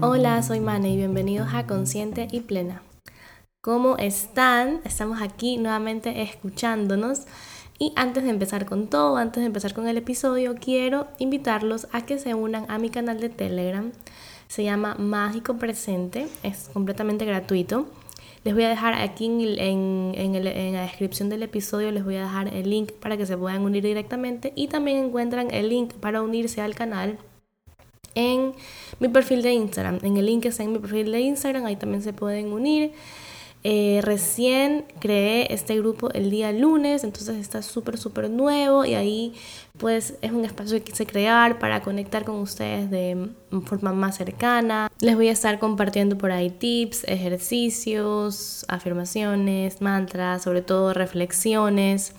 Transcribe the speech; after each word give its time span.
Hola, 0.00 0.42
soy 0.42 0.60
Mane 0.60 0.90
y 0.90 0.96
bienvenidos 0.96 1.48
a 1.52 1.66
Consciente 1.66 2.28
y 2.30 2.40
Plena. 2.40 2.80
¿Cómo 3.60 3.98
están? 3.98 4.80
Estamos 4.84 5.20
aquí 5.20 5.58
nuevamente 5.58 6.22
escuchándonos. 6.22 7.26
Y 7.78 7.92
antes 7.96 8.24
de 8.24 8.30
empezar 8.30 8.64
con 8.64 8.88
todo, 8.88 9.18
antes 9.18 9.42
de 9.42 9.48
empezar 9.48 9.74
con 9.74 9.86
el 9.86 9.98
episodio, 9.98 10.54
quiero 10.54 11.08
invitarlos 11.18 11.88
a 11.92 12.06
que 12.06 12.18
se 12.18 12.32
unan 12.32 12.64
a 12.70 12.78
mi 12.78 12.88
canal 12.88 13.20
de 13.20 13.28
Telegram. 13.28 13.92
Se 14.48 14.64
llama 14.64 14.94
Mágico 14.94 15.58
Presente, 15.58 16.28
es 16.42 16.70
completamente 16.72 17.26
gratuito. 17.26 17.86
Les 18.46 18.54
voy 18.54 18.62
a 18.62 18.68
dejar 18.68 18.94
aquí 18.94 19.26
en, 19.26 20.14
en, 20.14 20.72
la 20.72 20.82
descripción 20.82 21.28
del 21.28 21.42
episodio, 21.42 21.90
les 21.90 22.04
voy 22.04 22.14
a 22.14 22.20
dejar 22.20 22.54
el 22.54 22.70
link 22.70 22.92
para 22.92 23.16
que 23.16 23.26
se 23.26 23.36
puedan 23.36 23.62
unir 23.62 23.82
directamente 23.82 24.52
y 24.54 24.68
también 24.68 24.98
encuentran 24.98 25.52
el 25.52 25.68
link 25.68 25.94
para 25.94 26.22
unirse 26.22 26.60
al 26.60 26.76
canal 26.76 27.18
en 28.14 28.52
mi 29.00 29.08
perfil 29.08 29.42
de 29.42 29.52
Instagram. 29.52 29.98
En 30.04 30.16
el 30.16 30.26
link 30.26 30.44
que 30.44 30.48
está 30.50 30.62
en 30.62 30.74
mi 30.74 30.78
perfil 30.78 31.10
de 31.10 31.22
Instagram, 31.22 31.66
ahí 31.66 31.74
también 31.74 32.02
se 32.02 32.12
pueden 32.12 32.52
unir. 32.52 32.92
Eh, 33.68 34.00
recién 34.00 34.84
creé 35.00 35.52
este 35.52 35.76
grupo 35.76 36.08
el 36.12 36.30
día 36.30 36.52
lunes, 36.52 37.02
entonces 37.02 37.36
está 37.38 37.62
súper, 37.62 37.98
súper 37.98 38.30
nuevo 38.30 38.84
y 38.84 38.94
ahí 38.94 39.34
pues 39.76 40.14
es 40.22 40.30
un 40.30 40.44
espacio 40.44 40.78
que 40.78 40.84
quise 40.84 41.04
crear 41.04 41.58
para 41.58 41.82
conectar 41.82 42.24
con 42.24 42.36
ustedes 42.36 42.88
de 42.92 43.30
forma 43.64 43.92
más 43.92 44.18
cercana. 44.18 44.88
Les 45.00 45.16
voy 45.16 45.26
a 45.30 45.32
estar 45.32 45.58
compartiendo 45.58 46.16
por 46.16 46.30
ahí 46.30 46.50
tips, 46.50 47.02
ejercicios, 47.08 48.64
afirmaciones, 48.68 49.80
mantras, 49.80 50.44
sobre 50.44 50.62
todo 50.62 50.94
reflexiones 50.94 52.14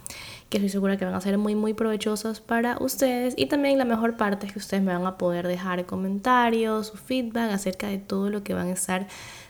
que 0.49 0.57
estoy 0.57 0.69
segura 0.69 0.97
que 0.97 1.05
van 1.05 1.13
a 1.13 1.21
ser 1.21 1.37
muy 1.37 1.55
muy 1.55 1.73
provechosos 1.73 2.39
para 2.39 2.77
ustedes 2.79 3.33
y 3.37 3.47
también 3.47 3.77
la 3.77 3.85
mejor 3.85 4.15
parte 4.15 4.47
es 4.47 4.53
que 4.53 4.59
ustedes 4.59 4.83
me 4.83 4.93
van 4.93 5.05
a 5.05 5.17
poder 5.17 5.47
dejar 5.47 5.85
comentarios, 5.85 6.87
su 6.87 6.97
feedback 6.97 7.51
acerca 7.51 7.87
de 7.87 7.97
todo 7.97 8.29
lo 8.29 8.43
que 8.43 8.53
van 8.53 8.67
a 8.67 8.71
estar 8.71 9.07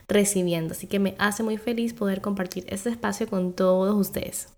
recibiendo. 0.08 0.74
Así 0.74 0.88
que 0.88 1.00
me 1.00 1.16
hace 1.18 1.44
muy 1.44 1.58
feliz 1.58 1.94
poder 1.94 2.22
compartir 2.22 2.66
este 2.70 2.90
espacio 2.90 3.28
con 3.28 3.54
todos 3.54 3.96
ustedes. 3.96 4.50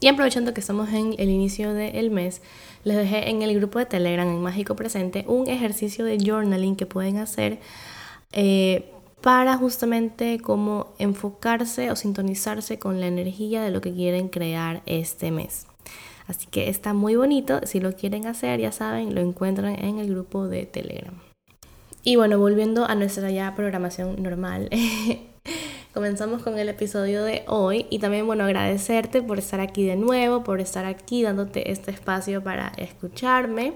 Y 0.00 0.08
aprovechando 0.08 0.52
que 0.52 0.60
estamos 0.60 0.88
en 0.88 1.14
el 1.18 1.30
inicio 1.30 1.74
del 1.74 2.10
mes, 2.10 2.42
les 2.82 2.96
dejé 2.96 3.30
en 3.30 3.42
el 3.42 3.54
grupo 3.54 3.78
de 3.78 3.86
Telegram, 3.86 4.26
en 4.26 4.42
Mágico 4.42 4.74
Presente, 4.74 5.24
un 5.28 5.46
ejercicio 5.46 6.04
de 6.04 6.18
journaling 6.18 6.74
que 6.74 6.86
pueden 6.86 7.18
hacer 7.18 7.60
eh, 8.32 8.90
para 9.20 9.56
justamente 9.56 10.40
cómo 10.40 10.88
enfocarse 10.98 11.92
o 11.92 11.96
sintonizarse 11.96 12.80
con 12.80 13.00
la 13.00 13.06
energía 13.06 13.62
de 13.62 13.70
lo 13.70 13.80
que 13.80 13.92
quieren 13.92 14.28
crear 14.28 14.82
este 14.86 15.30
mes. 15.30 15.66
Así 16.26 16.48
que 16.50 16.68
está 16.68 16.94
muy 16.94 17.14
bonito, 17.14 17.60
si 17.64 17.78
lo 17.78 17.92
quieren 17.94 18.26
hacer, 18.26 18.58
ya 18.58 18.72
saben, 18.72 19.14
lo 19.14 19.20
encuentran 19.20 19.76
en 19.84 19.98
el 19.98 20.08
grupo 20.10 20.48
de 20.48 20.66
Telegram. 20.66 21.14
Y 22.04 22.16
bueno, 22.16 22.36
volviendo 22.38 22.84
a 22.84 22.96
nuestra 22.96 23.30
ya 23.30 23.54
programación 23.54 24.20
normal, 24.20 24.68
comenzamos 25.94 26.42
con 26.42 26.58
el 26.58 26.68
episodio 26.68 27.22
de 27.22 27.44
hoy 27.46 27.86
y 27.90 28.00
también, 28.00 28.26
bueno, 28.26 28.42
agradecerte 28.42 29.22
por 29.22 29.38
estar 29.38 29.60
aquí 29.60 29.84
de 29.84 29.94
nuevo, 29.94 30.42
por 30.42 30.60
estar 30.60 30.84
aquí 30.84 31.22
dándote 31.22 31.70
este 31.70 31.92
espacio 31.92 32.42
para 32.42 32.72
escucharme 32.76 33.74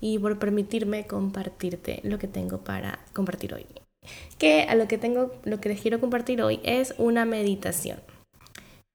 y 0.00 0.18
por 0.18 0.40
permitirme 0.40 1.06
compartirte 1.06 2.00
lo 2.02 2.18
que 2.18 2.26
tengo 2.26 2.64
para 2.64 2.98
compartir 3.12 3.54
hoy. 3.54 3.66
Que 4.38 4.62
a 4.62 4.74
lo 4.74 4.88
que 4.88 4.98
tengo, 4.98 5.30
lo 5.44 5.60
que 5.60 5.68
les 5.68 5.80
quiero 5.80 6.00
compartir 6.00 6.42
hoy 6.42 6.58
es 6.64 6.96
una 6.98 7.24
meditación. 7.24 8.00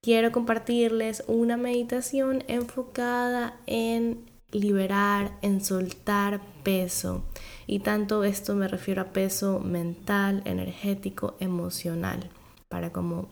Quiero 0.04 0.34
compartirles 0.34 1.24
una 1.28 1.56
meditación 1.56 2.44
enfocada 2.50 3.58
en 3.66 4.26
liberar, 4.52 5.38
en 5.42 5.64
soltar 5.64 6.42
peso. 6.64 7.24
Y 7.68 7.80
tanto 7.80 8.24
esto 8.24 8.56
me 8.56 8.70
refiero 8.70 9.02
a 9.02 9.12
peso 9.12 9.60
mental, 9.60 10.42
energético, 10.46 11.36
emocional, 11.40 12.30
para 12.70 12.92
como 12.92 13.30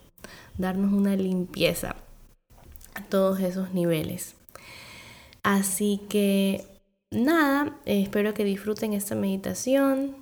darnos 0.58 0.94
una 0.94 1.16
limpieza 1.16 1.96
a 2.94 3.04
todos 3.04 3.40
esos 3.40 3.74
niveles. 3.74 4.36
Así 5.42 6.02
que 6.10 6.66
nada, 7.12 7.78
espero 7.86 8.34
que 8.34 8.44
disfruten 8.44 8.94
esta 8.94 9.16
meditación. 9.16 10.16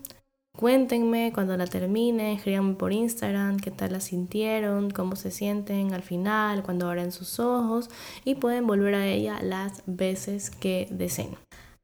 Cuéntenme 0.56 1.32
cuando 1.34 1.58
la 1.58 1.66
terminen, 1.66 2.38
escríbanme 2.38 2.76
por 2.76 2.94
Instagram 2.94 3.58
qué 3.58 3.72
tal 3.72 3.94
la 3.94 4.00
sintieron, 4.00 4.92
cómo 4.92 5.16
se 5.16 5.32
sienten 5.32 5.96
al 5.96 6.04
final, 6.04 6.62
cuando 6.62 6.88
abren 6.88 7.12
sus 7.12 7.40
ojos 7.40 7.90
y 8.24 8.36
pueden 8.36 8.68
volver 8.68 8.94
a 8.94 9.08
ella 9.08 9.40
las 9.42 9.82
veces 9.88 10.52
que 10.52 10.88
deseen. 10.92 11.36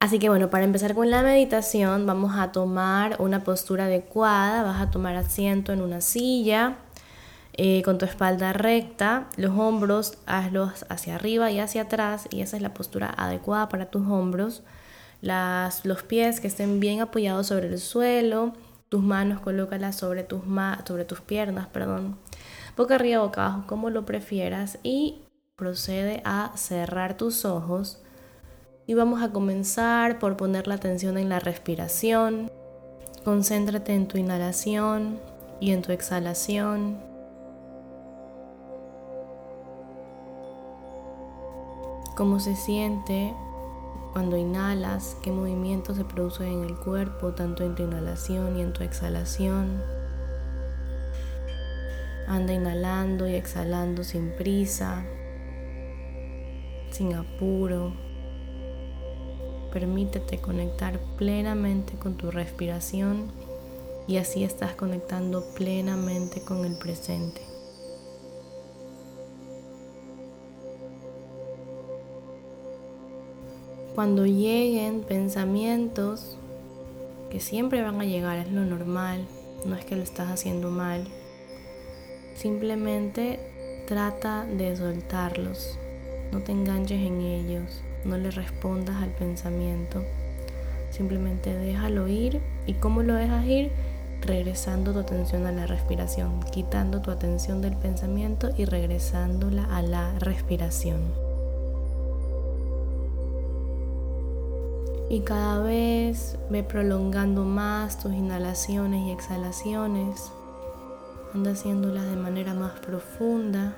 Así 0.01 0.17
que 0.17 0.29
bueno, 0.29 0.49
para 0.49 0.63
empezar 0.63 0.95
con 0.95 1.09
la 1.09 1.23
meditación 1.23 2.05
vamos 2.05 2.37
a 2.37 2.53
tomar 2.53 3.17
una 3.19 3.43
postura 3.43 3.85
adecuada, 3.85 4.63
vas 4.63 4.81
a 4.81 4.91
tomar 4.91 5.17
asiento 5.17 5.73
en 5.73 5.81
una 5.81 5.99
silla 5.99 6.77
eh, 7.61 7.81
con 7.83 7.97
tu 7.97 8.05
espalda 8.05 8.53
recta, 8.53 9.27
los 9.35 9.51
hombros 9.57 10.17
hazlos 10.25 10.85
hacia 10.87 11.15
arriba 11.15 11.51
y 11.51 11.59
hacia 11.59 11.81
atrás 11.81 12.27
y 12.29 12.39
esa 12.39 12.55
es 12.55 12.61
la 12.61 12.73
postura 12.73 13.13
adecuada 13.17 13.67
para 13.67 13.87
tus 13.87 14.07
hombros. 14.07 14.63
Los 15.21 16.03
pies 16.03 16.39
que 16.39 16.47
estén 16.47 16.79
bien 16.79 17.01
apoyados 17.01 17.47
sobre 17.47 17.67
el 17.67 17.79
suelo, 17.79 18.53
tus 18.87 19.03
manos 19.03 19.41
colócalas 19.41 19.97
sobre 19.97 20.23
tus, 20.23 20.39
sobre 20.85 21.03
tus 21.03 21.19
piernas, 21.19 21.67
perdón, 21.67 22.17
boca 22.77 22.95
arriba, 22.95 23.23
boca 23.23 23.47
abajo, 23.47 23.65
como 23.67 23.89
lo 23.89 24.05
prefieras 24.05 24.79
y 24.81 25.23
procede 25.57 26.21
a 26.23 26.53
cerrar 26.55 27.17
tus 27.17 27.43
ojos 27.43 28.01
y 28.89 28.95
vamos 28.95 29.21
a 29.21 29.29
comenzar 29.29 30.17
por 30.17 30.35
poner 30.35 30.65
la 30.65 30.73
atención 30.73 31.19
en 31.19 31.29
la 31.29 31.39
respiración. 31.39 32.49
Concéntrate 33.23 33.93
en 33.93 34.07
tu 34.07 34.17
inhalación 34.17 35.19
y 35.59 35.73
en 35.73 35.83
tu 35.83 35.91
exhalación. 35.91 36.97
Cómo 42.17 42.39
se 42.39 42.55
siente 42.55 43.31
cuando 44.13 44.37
inhalas, 44.37 45.15
qué 45.21 45.31
movimientos 45.31 45.95
se 45.95 46.03
producen 46.03 46.47
en 46.47 46.63
el 46.63 46.75
cuerpo, 46.75 47.33
tanto 47.33 47.63
en 47.63 47.75
tu 47.75 47.83
inhalación 47.83 48.57
y 48.57 48.61
en 48.61 48.73
tu 48.73 48.83
exhalación. 48.83 49.83
Anda 52.27 52.53
inhalando 52.53 53.27
y 53.27 53.35
exhalando 53.35 54.03
sin 54.03 54.31
prisa, 54.31 55.05
sin 56.89 57.13
apuro. 57.13 58.08
Permítete 59.71 60.39
conectar 60.39 60.99
plenamente 61.17 61.93
con 61.93 62.15
tu 62.15 62.31
respiración 62.31 63.31
y 64.07 64.17
así 64.17 64.43
estás 64.43 64.73
conectando 64.73 65.43
plenamente 65.55 66.41
con 66.41 66.65
el 66.65 66.77
presente. 66.77 67.41
Cuando 73.93 74.25
lleguen 74.25 75.01
pensamientos, 75.01 76.37
que 77.29 77.39
siempre 77.39 77.83
van 77.83 78.01
a 78.01 78.05
llegar, 78.05 78.39
es 78.39 78.51
lo 78.51 78.65
normal, 78.65 79.27
no 79.65 79.75
es 79.75 79.85
que 79.85 79.95
lo 79.95 80.03
estás 80.03 80.29
haciendo 80.29 80.71
mal, 80.71 81.05
simplemente 82.35 83.39
trata 83.87 84.45
de 84.45 84.75
soltarlos, 84.75 85.77
no 86.31 86.41
te 86.41 86.53
enganches 86.53 87.01
en 87.01 87.21
ellos, 87.21 87.83
no 88.05 88.17
le 88.17 88.31
respondas 88.31 89.01
al 89.01 89.09
pensamiento, 89.09 90.03
simplemente 90.91 91.53
déjalo 91.53 92.07
ir 92.07 92.41
y 92.65 92.73
cómo 92.73 93.03
lo 93.03 93.13
dejas 93.13 93.45
ir, 93.45 93.71
regresando 94.21 94.91
tu 94.91 94.99
atención 94.99 95.45
a 95.45 95.51
la 95.51 95.65
respiración, 95.65 96.41
quitando 96.51 97.01
tu 97.01 97.11
atención 97.11 97.61
del 97.61 97.75
pensamiento 97.75 98.49
y 98.57 98.65
regresándola 98.65 99.63
a 99.75 99.81
la 99.81 100.17
respiración. 100.19 100.99
Y 105.09 105.21
cada 105.21 105.59
vez 105.63 106.37
ve 106.51 106.61
prolongando 106.63 107.43
más 107.43 107.97
tus 107.97 108.13
inhalaciones 108.13 109.07
y 109.07 109.11
exhalaciones. 109.11 110.31
Anda 111.33 111.51
haciéndolas 111.51 112.05
de 112.05 112.15
manera 112.15 112.53
más 112.53 112.79
profunda. 112.79 113.75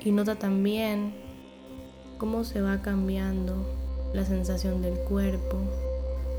Y 0.00 0.12
nota 0.12 0.34
también 0.34 1.25
cómo 2.18 2.44
se 2.44 2.60
va 2.60 2.80
cambiando 2.82 3.54
la 4.14 4.24
sensación 4.24 4.80
del 4.82 4.94
cuerpo 4.94 5.58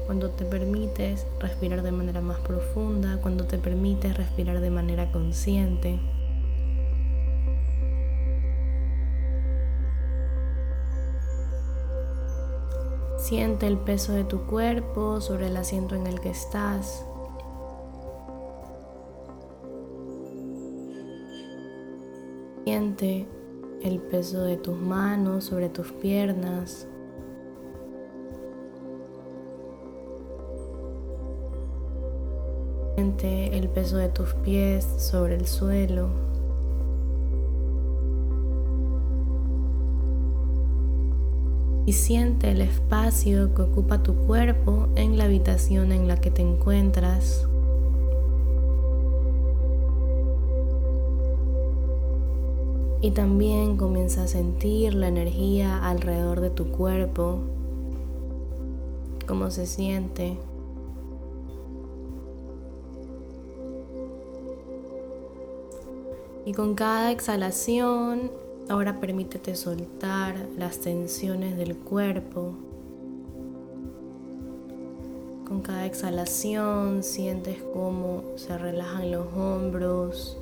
cuando 0.06 0.30
te 0.30 0.46
permites 0.46 1.26
respirar 1.40 1.84
de 1.84 1.92
manera 1.92 2.22
más 2.22 2.40
profunda, 2.40 3.20
cuando 3.22 3.46
te 3.46 3.58
permites 3.58 4.16
respirar 4.16 4.62
de 4.62 4.70
manera 4.70 5.12
consciente. 5.12 6.00
Siente 13.20 13.68
el 13.68 13.78
peso 13.78 14.14
de 14.14 14.24
tu 14.24 14.46
cuerpo 14.46 15.20
sobre 15.20 15.48
el 15.48 15.58
asiento 15.58 15.96
en 15.96 16.08
el 16.08 16.22
que 16.22 16.30
estás. 16.30 17.06
Siente 22.64 23.28
el 23.84 24.00
peso 24.00 24.44
de 24.44 24.58
tus 24.58 24.78
manos 24.78 25.46
sobre 25.46 25.70
tus 25.70 25.92
piernas. 25.92 26.88
Siente 32.96 33.58
el 33.58 33.70
peso 33.70 33.98
de 33.98 34.10
tus 34.10 34.34
pies 34.34 34.86
sobre 34.98 35.36
el 35.36 35.46
suelo. 35.46 36.10
Y 41.86 41.94
siente 41.94 42.52
el 42.52 42.62
espacio 42.62 43.54
que 43.54 43.62
ocupa 43.62 44.04
tu 44.04 44.14
cuerpo 44.14 44.90
en 44.96 45.18
la 45.18 45.26
habitación 45.26 45.92
en 45.92 46.08
la 46.08 46.20
que 46.20 46.32
te 46.32 46.42
encuentras. 46.42 47.48
Y 53.08 53.12
también 53.12 53.78
comienza 53.78 54.24
a 54.24 54.28
sentir 54.28 54.94
la 54.94 55.08
energía 55.08 55.88
alrededor 55.88 56.42
de 56.42 56.50
tu 56.50 56.72
cuerpo, 56.72 57.40
cómo 59.26 59.50
se 59.50 59.66
siente. 59.66 60.38
Y 66.46 66.52
con 66.52 66.76
cada 66.76 67.14
exhalación, 67.14 68.30
ahora 68.68 69.00
permítete 69.00 69.56
soltar 69.56 70.36
las 70.58 70.80
tensiones 70.80 71.56
del 71.56 71.78
cuerpo. 71.78 72.56
Con 75.48 75.62
cada 75.62 75.86
exhalación 75.86 77.04
sientes 77.04 77.64
cómo 77.74 78.24
se 78.36 78.58
relajan 78.58 79.12
los 79.12 79.28
hombros, 79.34 80.38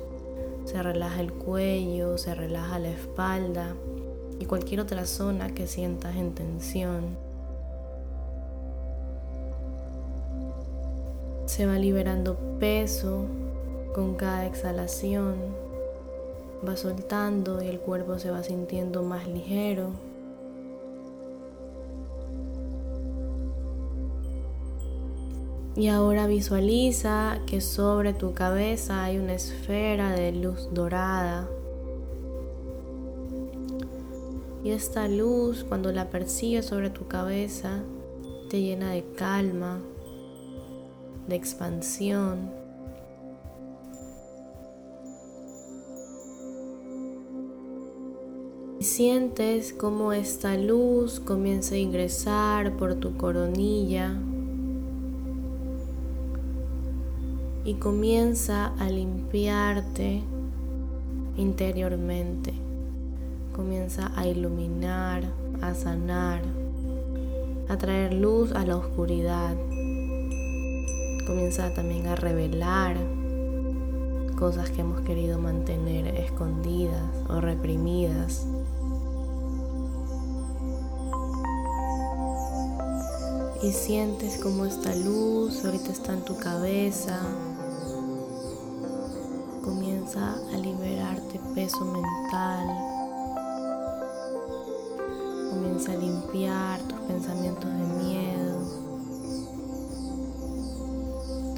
se 0.66 0.82
relaja 0.82 1.20
el 1.20 1.32
cuello, 1.32 2.18
se 2.18 2.34
relaja 2.34 2.80
la 2.80 2.90
espalda 2.90 3.74
y 4.40 4.46
cualquier 4.46 4.80
otra 4.80 5.06
zona 5.06 5.54
que 5.54 5.68
sientas 5.68 6.16
en 6.16 6.34
tensión. 6.34 7.16
Se 11.46 11.66
va 11.66 11.78
liberando 11.78 12.36
peso 12.58 13.26
con 13.94 14.16
cada 14.16 14.44
exhalación, 14.44 15.36
va 16.68 16.76
soltando 16.76 17.62
y 17.62 17.68
el 17.68 17.78
cuerpo 17.78 18.18
se 18.18 18.32
va 18.32 18.42
sintiendo 18.42 19.04
más 19.04 19.28
ligero. 19.28 19.90
Y 25.76 25.88
ahora 25.88 26.26
visualiza 26.26 27.40
que 27.44 27.60
sobre 27.60 28.14
tu 28.14 28.32
cabeza 28.32 29.04
hay 29.04 29.18
una 29.18 29.34
esfera 29.34 30.10
de 30.12 30.32
luz 30.32 30.70
dorada. 30.72 31.46
Y 34.64 34.70
esta 34.70 35.06
luz, 35.06 35.64
cuando 35.64 35.92
la 35.92 36.08
percibes 36.08 36.64
sobre 36.64 36.88
tu 36.88 37.06
cabeza, 37.08 37.82
te 38.48 38.62
llena 38.62 38.92
de 38.92 39.04
calma, 39.16 39.82
de 41.28 41.36
expansión. 41.36 42.50
Y 48.80 48.84
sientes 48.84 49.74
cómo 49.74 50.14
esta 50.14 50.56
luz 50.56 51.20
comienza 51.20 51.74
a 51.74 51.78
ingresar 51.78 52.78
por 52.78 52.94
tu 52.94 53.18
coronilla 53.18 54.18
y 57.66 57.74
comienza 57.74 58.66
a 58.78 58.88
limpiarte 58.88 60.22
interiormente. 61.36 62.54
Comienza 63.56 64.12
a 64.14 64.24
iluminar, 64.28 65.24
a 65.60 65.74
sanar, 65.74 66.42
a 67.68 67.76
traer 67.76 68.14
luz 68.14 68.52
a 68.52 68.64
la 68.64 68.76
oscuridad. 68.76 69.56
Comienza 71.26 71.74
también 71.74 72.06
a 72.06 72.14
revelar 72.14 72.96
cosas 74.38 74.70
que 74.70 74.82
hemos 74.82 75.00
querido 75.00 75.40
mantener 75.40 76.06
escondidas 76.14 77.02
o 77.28 77.40
reprimidas. 77.40 78.46
Y 83.60 83.72
sientes 83.72 84.38
como 84.40 84.66
esta 84.66 84.94
luz 84.94 85.64
ahorita 85.64 85.90
está 85.90 86.12
en 86.12 86.24
tu 86.24 86.36
cabeza, 86.36 87.18
a 90.18 90.56
liberarte 90.56 91.38
peso 91.54 91.84
mental. 91.84 92.68
Comienza 95.50 95.92
a 95.92 95.96
limpiar 95.96 96.80
tus 96.80 96.98
pensamientos 97.00 97.70
de 97.70 98.04
miedo. 98.04 98.58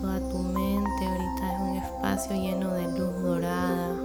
Toda 0.00 0.20
tu 0.28 0.38
mente 0.38 1.06
ahorita 1.06 1.54
es 1.54 1.60
un 1.60 1.76
espacio 1.76 2.36
lleno 2.36 2.72
de 2.72 2.98
luz 2.98 3.22
dorada, 3.22 3.96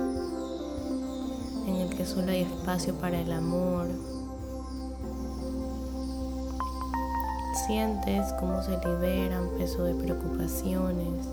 en 1.67 1.75
el 1.75 1.95
que 1.95 2.05
solo 2.05 2.31
hay 2.31 2.41
espacio 2.41 2.93
para 2.95 3.19
el 3.19 3.31
amor. 3.31 3.87
Sientes 7.65 8.33
cómo 8.39 8.61
se 8.61 8.77
liberan 8.87 9.49
peso 9.57 9.83
de 9.85 9.95
preocupaciones, 9.95 11.27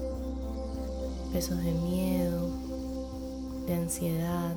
pesos 1.32 1.58
de 1.58 1.72
miedo, 1.72 2.69
ansiedad. 3.75 4.55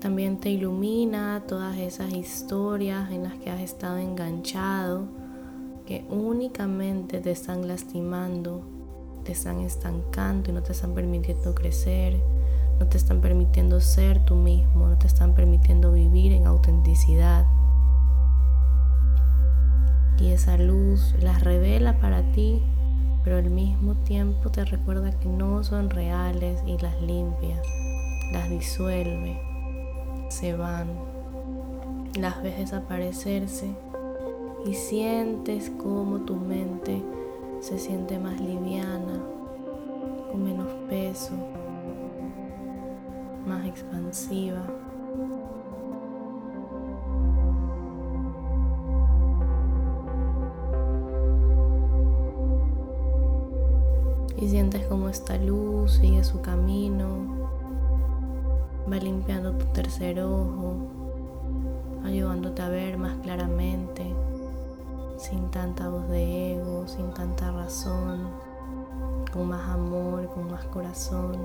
También 0.00 0.38
te 0.38 0.50
ilumina 0.50 1.42
todas 1.48 1.76
esas 1.78 2.12
historias 2.12 3.10
en 3.10 3.24
las 3.24 3.34
que 3.34 3.50
has 3.50 3.60
estado 3.60 3.96
enganchado, 3.96 5.06
que 5.86 6.06
únicamente 6.10 7.20
te 7.20 7.30
están 7.30 7.66
lastimando, 7.66 8.62
te 9.24 9.32
están 9.32 9.60
estancando 9.60 10.50
y 10.50 10.52
no 10.52 10.62
te 10.62 10.72
están 10.72 10.94
permitiendo 10.94 11.54
crecer, 11.54 12.20
no 12.78 12.86
te 12.86 12.98
están 12.98 13.20
permitiendo 13.20 13.80
ser 13.80 14.24
tú 14.24 14.36
mismo, 14.36 14.86
no 14.86 14.98
te 14.98 15.06
están 15.06 15.34
permitiendo 15.34 15.92
vivir 15.92 16.32
en 16.32 16.46
autenticidad. 16.46 17.46
Y 20.20 20.28
esa 20.28 20.56
luz 20.56 21.14
las 21.20 21.42
revela 21.42 21.98
para 21.98 22.22
ti 22.32 22.62
pero 23.26 23.38
al 23.38 23.50
mismo 23.50 23.96
tiempo 23.96 24.50
te 24.52 24.64
recuerda 24.64 25.10
que 25.18 25.28
no 25.28 25.64
son 25.64 25.90
reales 25.90 26.62
y 26.64 26.78
las 26.78 27.02
limpia, 27.02 27.60
las 28.30 28.48
disuelve, 28.48 29.36
se 30.28 30.54
van, 30.54 30.86
las 32.16 32.40
ves 32.40 32.56
desaparecerse 32.56 33.66
y 34.64 34.74
sientes 34.74 35.70
como 35.70 36.20
tu 36.20 36.36
mente 36.36 37.02
se 37.58 37.80
siente 37.80 38.16
más 38.20 38.40
liviana, 38.40 39.20
con 40.30 40.44
menos 40.44 40.72
peso, 40.88 41.32
más 43.44 43.66
expansiva. 43.66 44.62
Y 54.46 54.48
sientes 54.48 54.86
como 54.86 55.08
esta 55.08 55.36
luz 55.38 55.94
sigue 55.94 56.22
su 56.22 56.40
camino, 56.40 57.50
va 58.88 58.94
limpiando 58.94 59.50
tu 59.50 59.64
tercer 59.72 60.20
ojo, 60.20 60.76
ayudándote 62.04 62.62
a 62.62 62.68
ver 62.68 62.96
más 62.96 63.16
claramente, 63.24 64.04
sin 65.16 65.50
tanta 65.50 65.88
voz 65.88 66.08
de 66.10 66.54
ego, 66.54 66.86
sin 66.86 67.10
tanta 67.10 67.50
razón, 67.50 68.28
con 69.32 69.48
más 69.48 69.68
amor, 69.68 70.28
con 70.32 70.48
más 70.48 70.64
corazón. 70.66 71.36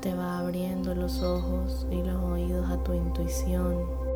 Te 0.00 0.14
va 0.14 0.38
abriendo 0.38 0.94
los 0.94 1.22
ojos 1.22 1.86
y 1.90 2.02
los 2.02 2.22
oídos 2.22 2.70
a 2.70 2.82
tu 2.82 2.94
intuición 2.94 4.07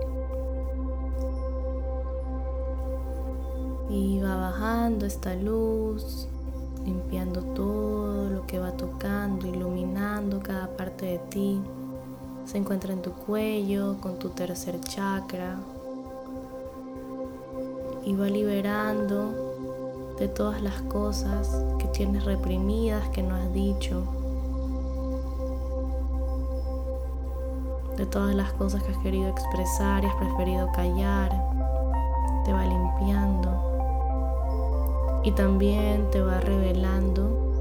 Y 3.92 4.20
va 4.20 4.36
bajando 4.36 5.04
esta 5.04 5.34
luz, 5.34 6.26
limpiando 6.82 7.42
todo 7.42 8.30
lo 8.30 8.46
que 8.46 8.58
va 8.58 8.72
tocando, 8.72 9.46
iluminando 9.46 10.40
cada 10.40 10.74
parte 10.78 11.04
de 11.04 11.18
ti. 11.18 11.60
Se 12.46 12.56
encuentra 12.56 12.94
en 12.94 13.02
tu 13.02 13.12
cuello, 13.12 13.98
con 14.00 14.18
tu 14.18 14.30
tercer 14.30 14.80
chakra. 14.80 15.58
Y 18.06 18.14
va 18.14 18.28
liberando 18.28 20.14
de 20.18 20.26
todas 20.26 20.62
las 20.62 20.80
cosas 20.82 21.50
que 21.78 21.84
tienes 21.88 22.24
reprimidas, 22.24 23.06
que 23.10 23.22
no 23.22 23.34
has 23.34 23.52
dicho. 23.52 24.04
De 27.98 28.06
todas 28.06 28.34
las 28.34 28.54
cosas 28.54 28.82
que 28.84 28.92
has 28.92 28.98
querido 29.02 29.28
expresar 29.28 30.02
y 30.02 30.06
has 30.06 30.16
preferido 30.16 30.72
callar. 30.72 31.30
Te 32.46 32.54
va 32.54 32.64
limpiando 32.64 33.71
y 35.24 35.32
también 35.32 36.10
te 36.10 36.20
va 36.20 36.40
revelando 36.40 37.52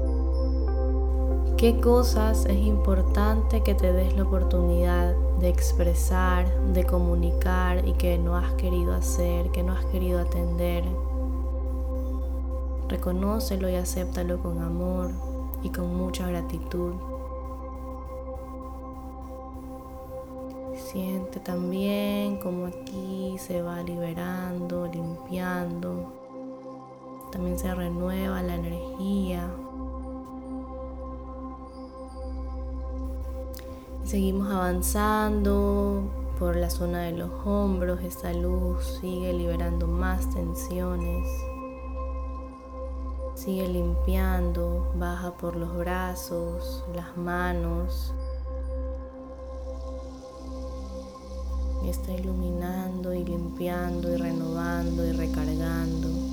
¿Qué 1.62 1.78
cosas 1.78 2.44
es 2.46 2.58
importante 2.58 3.62
que 3.62 3.76
te 3.76 3.92
des 3.92 4.16
la 4.16 4.24
oportunidad 4.24 5.14
de 5.38 5.48
expresar, 5.48 6.44
de 6.72 6.82
comunicar 6.82 7.86
y 7.86 7.92
que 7.92 8.18
no 8.18 8.36
has 8.36 8.52
querido 8.54 8.92
hacer, 8.92 9.48
que 9.52 9.62
no 9.62 9.72
has 9.72 9.84
querido 9.84 10.18
atender? 10.18 10.82
Reconócelo 12.88 13.68
y 13.68 13.76
acéptalo 13.76 14.42
con 14.42 14.60
amor 14.60 15.12
y 15.62 15.68
con 15.68 15.96
mucha 15.96 16.26
gratitud. 16.26 16.94
Siente 20.74 21.38
también 21.38 22.38
como 22.38 22.66
aquí 22.66 23.36
se 23.38 23.62
va 23.62 23.84
liberando, 23.84 24.88
limpiando. 24.88 26.21
También 27.32 27.58
se 27.58 27.74
renueva 27.74 28.42
la 28.42 28.54
energía. 28.56 29.50
Seguimos 34.04 34.52
avanzando 34.52 36.02
por 36.38 36.56
la 36.56 36.68
zona 36.68 37.04
de 37.04 37.12
los 37.12 37.30
hombros. 37.46 38.02
Esta 38.02 38.34
luz 38.34 38.98
sigue 39.00 39.32
liberando 39.32 39.86
más 39.86 40.28
tensiones. 40.28 41.26
Sigue 43.34 43.66
limpiando, 43.66 44.92
baja 44.96 45.32
por 45.32 45.56
los 45.56 45.74
brazos, 45.74 46.84
las 46.94 47.16
manos. 47.16 48.12
Está 51.86 52.12
iluminando 52.12 53.14
y 53.14 53.24
limpiando 53.24 54.12
y 54.12 54.16
renovando 54.16 55.06
y 55.06 55.12
recargando. 55.12 56.31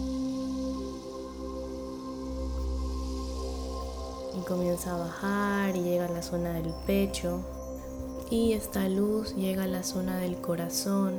Comienza 4.47 4.95
a 4.95 4.97
bajar 4.97 5.75
y 5.75 5.83
llega 5.83 6.05
a 6.05 6.09
la 6.09 6.23
zona 6.23 6.53
del 6.53 6.73
pecho. 6.87 7.41
Y 8.31 8.53
esta 8.53 8.87
luz 8.89 9.35
llega 9.35 9.63
a 9.63 9.67
la 9.67 9.83
zona 9.83 10.17
del 10.17 10.37
corazón. 10.37 11.13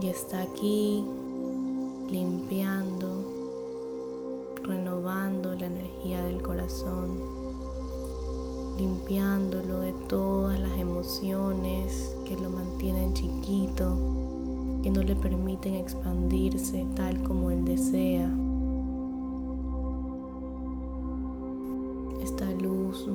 Y 0.00 0.08
está 0.08 0.42
aquí 0.42 1.04
limpiando, 2.10 3.24
renovando 4.64 5.54
la 5.54 5.66
energía 5.66 6.22
del 6.24 6.42
corazón, 6.42 7.20
limpiándolo 8.78 9.80
de 9.80 9.92
todas 10.08 10.58
las 10.58 10.76
emociones 10.78 12.16
que 12.26 12.36
lo 12.36 12.50
mantienen 12.50 13.14
chiquito, 13.14 13.96
que 14.82 14.90
no 14.90 15.02
le 15.02 15.14
permiten 15.14 15.74
expandirse 15.74 16.86
tal 16.96 17.22
como 17.22 17.50
él 17.50 17.64
desea. 17.64 18.28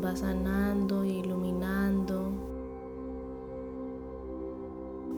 Va 0.01 0.15
sanando 0.15 1.03
y 1.03 1.19
iluminando 1.19 2.31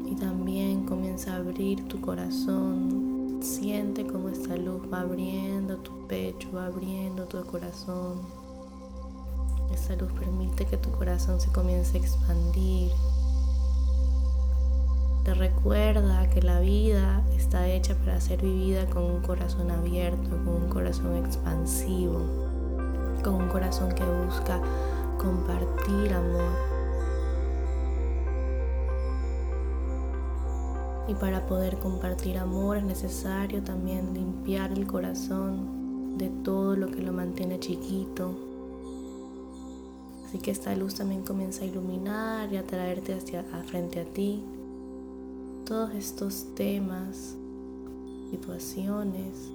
y 0.06 0.16
también 0.16 0.86
comienza 0.86 1.34
a 1.34 1.38
abrir 1.38 1.88
tu 1.88 2.00
corazón 2.02 3.16
Siente 3.46 4.08
cómo 4.08 4.30
esta 4.30 4.56
luz 4.58 4.82
va 4.92 5.02
abriendo 5.02 5.78
tu 5.78 6.08
pecho, 6.08 6.52
va 6.52 6.66
abriendo 6.66 7.26
tu 7.26 7.44
corazón. 7.46 8.22
Esta 9.72 9.96
luz 9.96 10.12
permite 10.14 10.66
que 10.66 10.78
tu 10.78 10.90
corazón 10.90 11.40
se 11.40 11.52
comience 11.52 11.96
a 11.96 12.02
expandir. 12.02 12.92
Te 15.24 15.36
recuerda 15.36 16.28
que 16.32 16.42
la 16.42 16.60
vida 16.60 17.24
está 17.38 17.68
hecha 17.68 17.94
para 17.94 18.20
ser 18.20 18.42
vivida 18.42 18.88
con 18.88 19.04
un 19.04 19.22
corazón 19.22 19.70
abierto, 19.70 20.32
con 20.44 20.64
un 20.64 20.70
corazón 20.70 21.16
expansivo, 21.16 22.22
con 23.26 23.42
un 23.42 23.48
corazón 23.48 23.92
que 23.96 24.04
busca 24.04 24.62
compartir 25.18 26.14
amor. 26.14 26.52
Y 31.08 31.16
para 31.16 31.48
poder 31.48 31.80
compartir 31.80 32.38
amor 32.38 32.78
es 32.78 32.84
necesario 32.84 33.64
también 33.64 34.14
limpiar 34.14 34.72
el 34.72 34.86
corazón 34.86 36.20
de 36.20 36.30
todo 36.30 36.76
lo 36.76 36.92
que 36.92 37.02
lo 37.02 37.14
mantiene 37.14 37.60
chiquito. 37.60 38.36
Así 40.26 40.38
que 40.38 40.52
esta 40.52 40.76
luz 40.76 40.94
también 40.94 41.24
comienza 41.24 41.64
a 41.64 41.68
iluminar 41.68 42.54
y 42.54 42.58
a 42.58 42.64
traerte 42.64 43.16
hacia 43.16 43.44
frente 43.66 44.02
a 44.02 44.06
ti 44.06 44.44
todos 45.66 45.96
estos 45.96 46.54
temas, 46.54 47.36
situaciones 48.30 49.55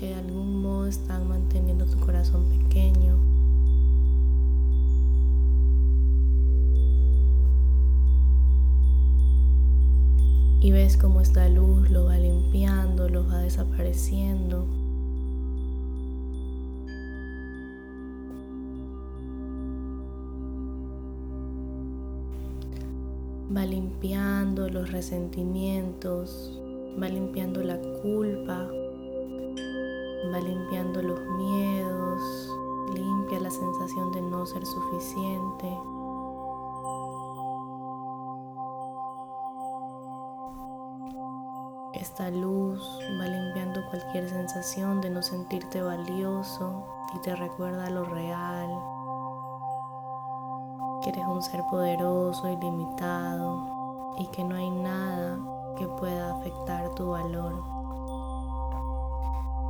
que 0.00 0.06
de 0.06 0.14
algún 0.14 0.62
modo 0.62 0.86
están 0.86 1.28
manteniendo 1.28 1.84
tu 1.84 2.00
corazón 2.00 2.46
pequeño. 2.48 3.18
y 10.62 10.72
ves 10.72 10.98
cómo 10.98 11.22
esta 11.22 11.48
luz 11.48 11.90
lo 11.90 12.04
va 12.04 12.18
limpiando, 12.18 13.08
lo 13.08 13.26
va 13.26 13.38
desapareciendo. 13.38 14.66
Va 23.56 23.64
limpiando 23.64 24.68
los 24.68 24.92
resentimientos, 24.92 26.60
va 27.02 27.08
limpiando 27.08 27.62
la 27.62 27.78
culpa, 28.02 28.68
va 30.28 30.38
limpiando 30.40 31.02
los 31.02 31.20
miedos, 31.20 32.58
limpia 32.92 33.40
la 33.40 33.50
sensación 33.50 34.12
de 34.12 34.20
no 34.20 34.44
ser 34.44 34.66
suficiente. 34.66 35.78
Esta 41.94 42.30
luz 42.30 42.82
va 43.20 43.26
limpiando 43.26 43.80
cualquier 43.90 44.28
sensación 44.28 45.00
de 45.00 45.10
no 45.10 45.22
sentirte 45.22 45.82
valioso 45.82 46.84
y 47.14 47.18
te 47.20 47.34
recuerda 47.34 47.90
lo 47.90 48.04
real, 48.04 48.70
que 51.02 51.10
eres 51.10 51.26
un 51.26 51.42
ser 51.42 51.62
poderoso 51.70 52.48
y 52.48 52.56
limitado 52.56 54.14
y 54.18 54.26
que 54.28 54.44
no 54.44 54.54
hay 54.54 54.70
nada 54.70 55.38
que 55.76 55.86
pueda 55.86 56.34
afectar 56.34 56.94
tu 56.94 57.10
valor. 57.10 57.79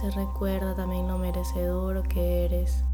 Te 0.00 0.10
recuerda 0.10 0.74
también 0.74 1.08
lo 1.08 1.18
merecedor 1.18 2.08
que 2.08 2.46
eres. 2.46 2.84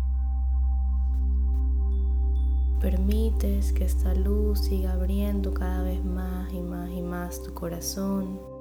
Permites 2.80 3.72
que 3.72 3.84
esta 3.84 4.14
luz 4.14 4.60
siga 4.60 4.92
abriendo 4.92 5.54
cada 5.54 5.82
vez 5.82 6.04
más 6.04 6.52
y 6.52 6.60
más 6.60 6.90
y 6.90 7.02
más 7.02 7.42
tu 7.42 7.54
corazón 7.54 8.56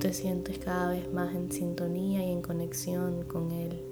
te 0.00 0.12
sientes 0.12 0.58
cada 0.58 0.90
vez 0.90 1.12
más 1.12 1.34
en 1.34 1.50
sintonía 1.50 2.24
y 2.24 2.30
en 2.30 2.40
conexión 2.40 3.24
con 3.24 3.50
Él. 3.50 3.82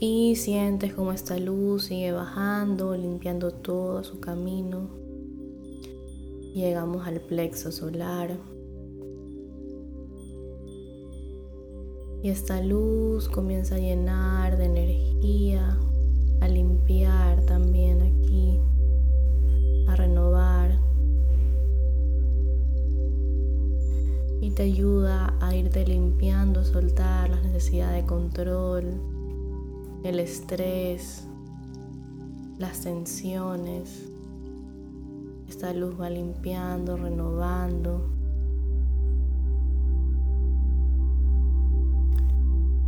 Y 0.00 0.34
sientes 0.34 0.92
como 0.94 1.12
esta 1.12 1.38
luz 1.38 1.84
sigue 1.84 2.10
bajando, 2.10 2.96
limpiando 2.96 3.52
todo 3.52 4.02
su 4.02 4.18
camino. 4.18 5.01
Llegamos 6.54 7.06
al 7.06 7.20
plexo 7.20 7.72
solar. 7.72 8.38
Y 12.22 12.28
esta 12.28 12.60
luz 12.62 13.28
comienza 13.28 13.76
a 13.76 13.78
llenar 13.78 14.56
de 14.56 14.66
energía, 14.66 15.78
a 16.40 16.48
limpiar 16.48 17.44
también 17.46 18.02
aquí, 18.02 18.60
a 19.88 19.96
renovar 19.96 20.78
y 24.42 24.50
te 24.50 24.64
ayuda 24.64 25.36
a 25.40 25.54
irte 25.54 25.86
limpiando, 25.86 26.64
soltar 26.64 27.30
la 27.30 27.40
necesidad 27.42 27.92
de 27.92 28.04
control, 28.04 29.00
el 30.02 30.18
estrés, 30.18 31.28
las 32.58 32.80
tensiones. 32.80 34.11
Esta 35.52 35.74
luz 35.74 36.00
va 36.00 36.08
limpiando, 36.08 36.96
renovando. 36.96 38.08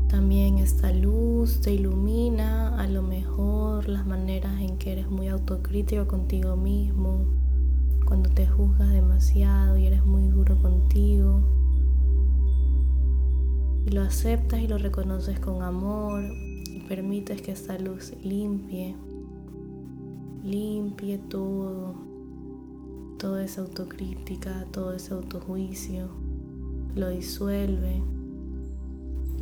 También 0.08 0.56
esta 0.56 0.90
luz 0.90 1.60
te 1.60 1.74
ilumina 1.74 2.80
a 2.80 2.88
lo 2.88 3.02
mejor 3.02 3.86
las 3.86 4.06
maneras 4.06 4.58
en 4.62 4.78
que 4.78 4.92
eres 4.92 5.10
muy 5.10 5.28
autocrítico 5.28 6.08
contigo 6.08 6.56
mismo, 6.56 7.26
cuando 8.06 8.30
te 8.30 8.46
juzgas 8.46 8.90
demasiado 8.92 9.76
y 9.76 9.84
eres 9.84 10.06
muy 10.06 10.28
duro 10.28 10.56
contigo. 10.56 11.42
Y 13.84 13.90
lo 13.90 14.00
aceptas 14.00 14.60
y 14.60 14.68
lo 14.68 14.78
reconoces 14.78 15.38
con 15.38 15.62
amor 15.62 16.24
y 16.24 16.82
permites 16.88 17.42
que 17.42 17.52
esta 17.52 17.78
luz 17.78 18.14
limpie, 18.22 18.96
limpie 20.42 21.18
todo, 21.18 22.03
toda 23.24 23.42
esa 23.42 23.62
autocrítica, 23.62 24.66
todo 24.70 24.92
ese 24.92 25.14
autojuicio, 25.14 26.10
lo 26.94 27.08
disuelve 27.08 28.02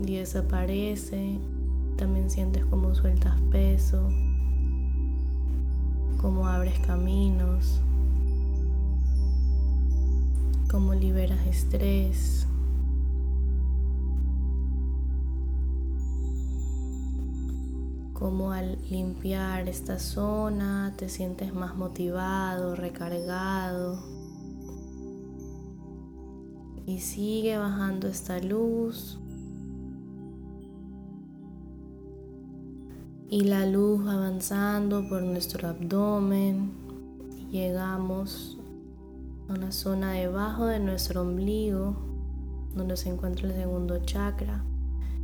y 0.07 0.15
desaparece. 0.19 1.41
También 1.97 2.31
sientes 2.31 2.65
como 2.67 2.95
sueltas 2.95 3.35
peso, 3.51 4.09
como 6.21 6.47
abres 6.47 6.79
caminos, 6.87 7.81
como 10.71 10.95
liberas 10.95 11.45
estrés. 11.45 12.47
Como 18.23 18.53
al 18.53 18.79
limpiar 18.89 19.69
esta 19.69 19.99
zona 19.99 20.95
te 20.97 21.09
sientes 21.09 21.53
más 21.53 21.75
motivado, 21.75 22.77
recargado. 22.77 23.99
Y 26.87 27.01
sigue 27.01 27.59
bajando 27.59 28.07
esta 28.07 28.39
luz 28.39 29.19
y 33.29 33.41
la 33.41 33.67
luz 33.67 34.09
avanzando 34.09 35.09
por 35.09 35.23
nuestro 35.23 35.67
abdomen. 35.67 36.71
Llegamos 37.51 38.57
a 39.49 39.55
una 39.55 39.73
zona 39.73 40.13
debajo 40.13 40.67
de 40.67 40.79
nuestro 40.79 41.23
ombligo 41.23 41.97
donde 42.73 42.97
se 42.97 43.09
encuentra 43.09 43.49
el 43.49 43.55
segundo 43.57 43.99
chakra. 44.05 44.65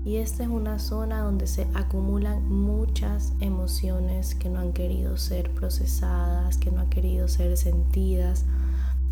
Y 0.04 0.16
esta 0.16 0.44
es 0.44 0.48
una 0.48 0.78
zona 0.78 1.20
donde 1.20 1.46
se 1.46 1.66
acumulan 1.74 2.48
muchas 2.48 3.34
emociones 3.40 4.34
que 4.34 4.48
no 4.48 4.60
han 4.60 4.72
querido 4.72 5.16
ser 5.16 5.52
procesadas, 5.52 6.56
que 6.56 6.70
no 6.70 6.80
han 6.80 6.88
querido 6.88 7.28
ser 7.28 7.56
sentidas 7.56 8.44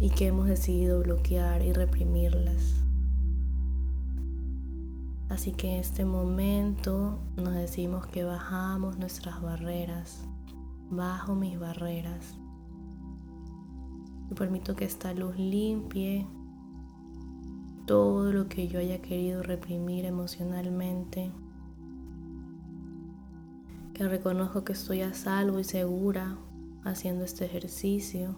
y 0.00 0.10
que 0.10 0.28
hemos 0.28 0.46
decidido 0.46 1.02
bloquear 1.02 1.62
y 1.62 1.72
reprimirlas. 1.72 2.76
Así 5.28 5.52
que 5.52 5.74
en 5.74 5.80
este 5.80 6.04
momento 6.04 7.18
nos 7.36 7.52
decimos 7.54 8.06
que 8.06 8.22
bajamos 8.22 8.96
nuestras 8.96 9.42
barreras, 9.42 10.20
bajo 10.90 11.34
mis 11.34 11.58
barreras. 11.58 12.36
Y 14.30 14.34
permito 14.34 14.76
que 14.76 14.84
esta 14.84 15.12
luz 15.14 15.36
limpie 15.36 16.26
todo 17.86 18.32
lo 18.32 18.48
que 18.48 18.68
yo 18.68 18.78
haya 18.78 19.00
querido 19.00 19.42
reprimir 19.42 20.04
emocionalmente. 20.04 21.30
Que 23.94 24.08
reconozco 24.08 24.64
que 24.64 24.74
estoy 24.74 25.00
a 25.02 25.14
salvo 25.14 25.58
y 25.58 25.64
segura 25.64 26.36
haciendo 26.84 27.24
este 27.24 27.46
ejercicio 27.46 28.36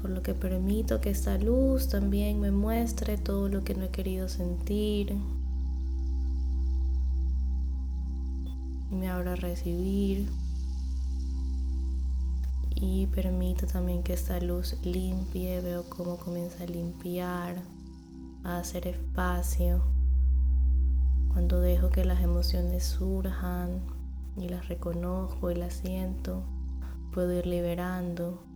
por 0.00 0.10
lo 0.10 0.22
que 0.22 0.34
permito 0.34 1.00
que 1.00 1.10
esta 1.10 1.38
luz 1.38 1.88
también 1.88 2.40
me 2.40 2.50
muestre 2.50 3.18
todo 3.18 3.48
lo 3.48 3.64
que 3.64 3.74
no 3.74 3.84
he 3.84 3.90
querido 3.90 4.28
sentir. 4.28 5.16
Y 8.90 8.94
me 8.94 9.08
abra 9.08 9.32
a 9.32 9.36
recibir. 9.36 10.28
Y 12.80 13.08
permito 13.08 13.66
también 13.66 14.04
que 14.04 14.12
esta 14.12 14.38
luz 14.40 14.76
limpie, 14.84 15.60
veo 15.60 15.84
cómo 15.88 16.16
comienza 16.16 16.62
a 16.62 16.66
limpiar, 16.66 17.56
a 18.44 18.58
hacer 18.58 18.86
espacio. 18.86 19.82
Cuando 21.32 21.60
dejo 21.60 21.90
que 21.90 22.04
las 22.04 22.22
emociones 22.22 22.84
surjan 22.84 23.80
y 24.36 24.48
las 24.48 24.68
reconozco 24.68 25.50
y 25.50 25.56
las 25.56 25.74
siento, 25.74 26.44
puedo 27.12 27.32
ir 27.32 27.46
liberando 27.46 28.47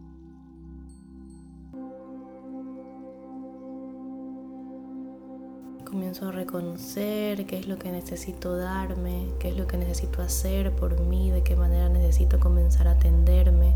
comienzo 5.93 6.29
a 6.29 6.33
reconocer 6.33 7.45
qué 7.45 7.59
es 7.59 7.69
lo 7.69 7.79
que 7.79 7.93
necesito 7.93 8.57
darme, 8.57 9.29
qué 9.39 9.51
es 9.51 9.59
lo 9.59 9.67
que 9.67 9.77
necesito 9.77 10.23
hacer 10.23 10.75
por 10.75 10.99
mí, 10.99 11.31
de 11.31 11.43
qué 11.43 11.55
manera 11.55 11.91
necesito 11.91 12.41
comenzar 12.41 12.89
a 12.89 12.93
atenderme. 12.93 13.75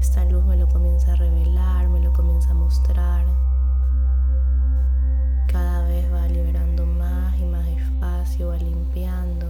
Esta 0.00 0.24
luz 0.24 0.44
me 0.44 0.56
lo 0.56 0.66
comienza 0.66 1.12
a 1.12 1.14
revelar, 1.14 1.86
me 1.88 2.00
lo 2.00 2.12
comienza 2.12 2.50
a 2.50 2.54
mostrar. 2.54 3.24
Cada 5.46 5.86
vez 5.86 6.12
va 6.12 6.26
liberando 6.26 6.84
más 6.84 7.38
y 7.38 7.44
más 7.44 7.68
espacio, 7.68 8.48
va 8.48 8.56
limpiando, 8.56 9.46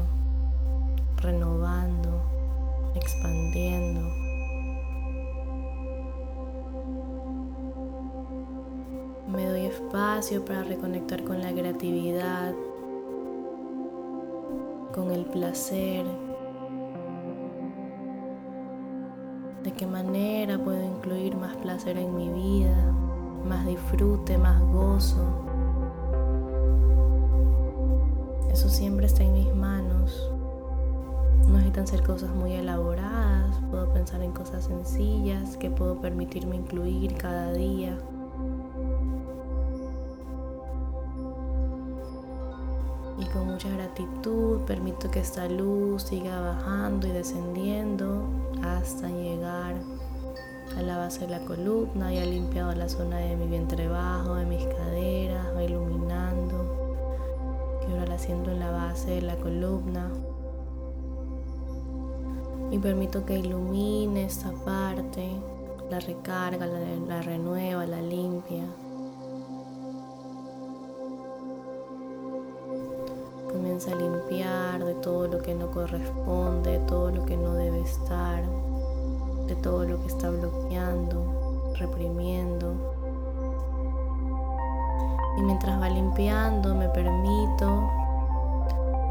renovando, 1.17 2.93
expandiendo. 2.95 4.26
Espacio 9.67 10.45
para 10.45 10.62
reconectar 10.62 11.23
con 11.25 11.41
la 11.41 11.53
creatividad, 11.53 12.55
con 14.95 15.11
el 15.11 15.25
placer. 15.27 16.05
De 19.62 19.73
qué 19.73 19.87
manera 19.87 20.59
puedo 20.59 20.83
incluir 20.83 21.37
más 21.37 21.57
placer 21.57 21.99
en 21.99 22.15
mi 22.15 22.29
vida, 22.29 22.93
más 23.45 23.67
disfrute, 23.67 24.39
más 24.39 24.61
gozo. 24.73 25.25
Eso 28.51 28.69
siempre 28.69 29.07
está 29.07 29.25
en 29.25 29.35
mis 29.35 29.55
manos. 29.55 30.31
No 31.47 31.55
necesitan 31.55 31.87
ser 31.87 32.03
cosas 32.03 32.31
muy 32.35 32.53
elaboradas, 32.53 33.61
puedo 33.71 33.93
pensar 33.93 34.23
en 34.23 34.33
cosas 34.33 34.65
sencillas 34.65 35.57
que 35.57 35.71
puedo 35.71 36.01
permitirme 36.01 36.57
incluir 36.57 37.15
cada 37.17 37.53
día. 37.53 37.99
Permito 44.64 45.11
que 45.11 45.21
esta 45.21 45.49
luz 45.49 46.05
siga 46.05 46.40
bajando 46.40 47.07
y 47.07 47.11
descendiendo 47.11 48.25
hasta 48.62 49.09
llegar 49.09 49.75
a 50.77 50.83
la 50.83 50.99
base 50.99 51.21
de 51.21 51.29
la 51.29 51.40
columna 51.40 52.12
y 52.12 52.19
ha 52.19 52.25
limpiado 52.25 52.73
la 52.75 52.88
zona 52.88 53.19
de 53.19 53.37
mi 53.37 53.47
vientre 53.47 53.88
bajo, 53.88 54.35
de 54.35 54.47
mis 54.47 54.64
caderas, 54.64 55.47
va 55.55 55.62
iluminando. 55.62 56.99
Y 57.88 57.92
ahora 57.92 58.07
la 58.07 58.14
haciendo 58.14 58.51
en 58.51 58.61
la 58.61 58.71
base 58.71 59.11
de 59.11 59.23
la 59.23 59.37
columna. 59.37 60.11
Y 62.71 62.79
permito 62.79 63.25
que 63.25 63.38
ilumine 63.38 64.25
esta 64.25 64.51
parte, 64.64 65.31
la 65.90 66.01
recarga, 66.01 66.66
la, 66.66 66.81
la 67.07 67.23
renueva, 67.23 67.87
la 67.87 68.03
limpia. 68.03 68.64
Comienza 73.77 73.93
a 73.93 74.09
limpiar 74.09 74.85
de 74.87 74.95
todo 74.95 75.29
lo 75.29 75.43
que 75.43 75.55
no 75.55 75.71
corresponde, 75.71 76.79
de 76.79 76.79
todo 76.87 77.11
lo 77.11 77.27
que 77.27 77.37
no 77.37 77.53
debe 77.53 77.83
estar, 77.83 78.43
de 79.47 79.55
todo 79.57 79.85
lo 79.85 80.01
que 80.01 80.07
está 80.07 80.31
bloqueando, 80.31 81.75
reprimiendo. 81.79 82.73
Y 85.37 85.43
mientras 85.43 85.79
va 85.79 85.91
limpiando 85.91 86.75
me 86.75 86.89
permito 86.89 87.91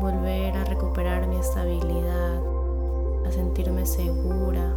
volver 0.01 0.57
a 0.57 0.63
recuperar 0.63 1.27
mi 1.27 1.35
estabilidad, 1.35 2.41
a 3.27 3.31
sentirme 3.31 3.85
segura, 3.85 4.73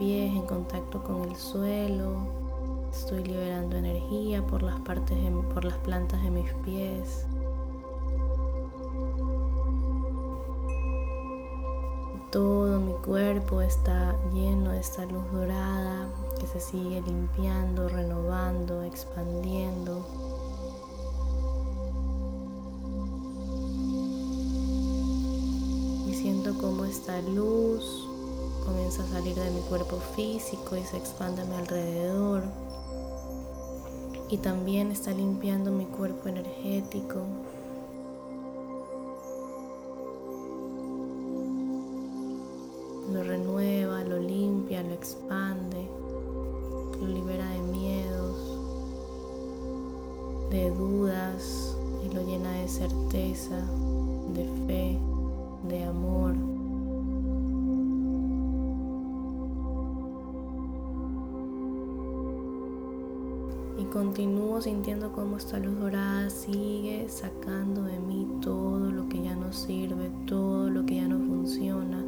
pies 0.00 0.34
en 0.34 0.46
contacto 0.46 1.04
con 1.04 1.28
el 1.28 1.36
suelo. 1.36 2.26
Estoy 2.90 3.22
liberando 3.22 3.76
energía 3.76 4.44
por 4.46 4.62
las 4.62 4.80
partes 4.80 5.18
por 5.52 5.62
las 5.62 5.76
plantas 5.76 6.22
de 6.22 6.30
mis 6.30 6.50
pies. 6.64 7.26
Todo 12.32 12.80
mi 12.80 12.94
cuerpo 13.04 13.60
está 13.60 14.16
lleno 14.32 14.70
de 14.70 14.80
esta 14.80 15.04
luz 15.04 15.30
dorada 15.32 16.08
que 16.40 16.46
se 16.46 16.60
sigue 16.60 17.02
limpiando, 17.02 17.86
renovando, 17.90 18.82
expandiendo. 18.84 20.06
Y 26.08 26.14
siento 26.14 26.56
como 26.58 26.86
esta 26.86 27.20
luz 27.20 28.09
comienza 28.70 29.02
a 29.02 29.06
salir 29.08 29.34
de 29.34 29.50
mi 29.50 29.62
cuerpo 29.62 29.96
físico 30.14 30.76
y 30.76 30.84
se 30.84 30.96
expande 30.96 31.42
a 31.42 31.44
mi 31.44 31.56
alrededor. 31.56 32.44
Y 34.28 34.38
también 34.38 34.92
está 34.92 35.10
limpiando 35.10 35.72
mi 35.72 35.86
cuerpo 35.86 36.28
energético. 36.28 37.18
Lo 43.12 43.24
renueva, 43.24 44.04
lo 44.04 44.18
limpia, 44.18 44.84
lo 44.84 44.94
expande, 44.94 45.88
lo 47.00 47.08
libera 47.08 47.50
de 47.50 47.58
miedos, 47.58 48.56
de 50.50 50.70
dudas 50.70 51.76
y 52.04 52.14
lo 52.14 52.22
llena 52.22 52.52
de 52.52 52.68
certeza, 52.68 53.56
de 54.32 54.44
fe, 54.68 54.98
de 55.68 55.82
amor. 55.82 56.59
Continúo 64.00 64.62
sintiendo 64.62 65.12
cómo 65.12 65.36
esta 65.36 65.58
luz 65.58 65.78
dorada 65.78 66.30
sigue 66.30 67.06
sacando 67.10 67.82
de 67.82 67.98
mí 67.98 68.26
todo 68.40 68.90
lo 68.90 69.06
que 69.10 69.22
ya 69.22 69.36
no 69.36 69.52
sirve, 69.52 70.10
todo 70.26 70.70
lo 70.70 70.86
que 70.86 70.96
ya 70.96 71.06
no 71.06 71.18
funciona. 71.18 72.02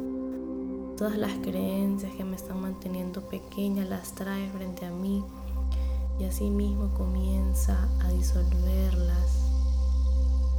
Todas 0.97 1.19
las 1.19 1.33
creencias 1.43 2.11
que 2.15 2.23
me 2.23 2.35
están 2.35 2.59
manteniendo 2.59 3.21
pequeña 3.21 3.85
las 3.85 4.11
trae 4.15 4.49
frente 4.49 4.87
a 4.87 4.91
mí 4.91 5.23
y 6.19 6.23
así 6.23 6.49
mismo 6.49 6.89
comienza 6.95 7.87
a 7.99 8.09
disolverlas. 8.09 9.51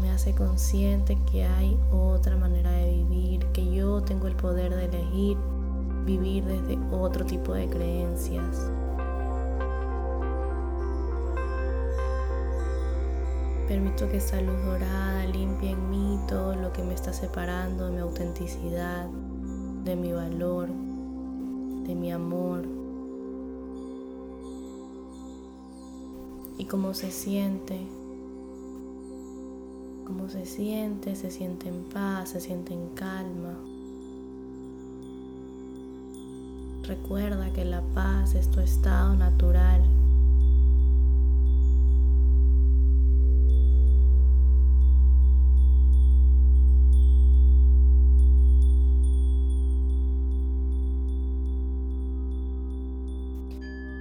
Me 0.01 0.13
hace 0.13 0.37
consciente 0.37 1.19
que 1.33 1.45
hay 1.45 1.77
otra 1.91 2.37
manera 2.37 2.71
de 2.71 2.93
vivir, 2.93 3.45
que 3.47 3.75
yo 3.75 4.01
tengo 4.03 4.29
el 4.29 4.37
poder 4.37 4.73
de 4.73 4.85
elegir 4.85 5.37
vivir 6.07 6.45
desde 6.45 6.79
otro 6.93 7.27
tipo 7.27 7.55
de 7.55 7.69
creencias. 7.69 8.71
Permito 13.75 14.09
que 14.09 14.19
esta 14.19 14.41
luz 14.41 14.65
dorada 14.65 15.27
limpie 15.27 15.73
en 15.73 15.91
mí 15.91 16.21
todo 16.29 16.55
lo 16.55 16.73
que 16.73 16.85
me 16.85 16.95
está 16.95 17.13
separando 17.13 17.87
de 17.87 17.91
mi 17.91 17.99
autenticidad, 17.99 19.09
de 19.83 19.97
mi 19.97 20.13
valor, 20.13 20.69
de 21.85 21.97
mi 21.97 22.13
amor. 22.13 22.63
Y 26.57 26.67
cómo 26.67 26.95
se 26.95 27.11
siente, 27.11 27.85
cómo 30.07 30.29
se 30.29 30.47
siente, 30.47 31.17
se 31.17 31.33
siente 31.33 31.69
en 31.69 31.83
paz, 31.83 32.29
se 32.29 32.41
siente 32.41 32.75
en 32.75 32.91
calma. 32.91 33.59
Recuerda 36.85 37.53
que 37.53 37.65
la 37.65 37.83
paz 37.93 38.37
es 38.37 38.49
tu 38.53 38.61
estado 38.61 39.17
natural 39.17 39.83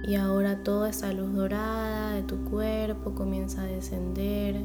Y 0.06 0.16
ahora 0.16 0.62
toda 0.62 0.90
esa 0.90 1.14
luz 1.14 1.32
dorada 1.32 2.10
de 2.10 2.22
tu 2.24 2.36
cuerpo 2.44 3.14
comienza 3.14 3.62
a 3.62 3.64
descender 3.64 4.60